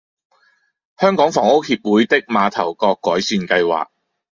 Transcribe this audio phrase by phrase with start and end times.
[0.97, 3.89] 香港房屋協會的馬頭角改善計劃